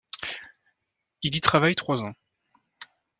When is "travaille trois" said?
1.41-2.01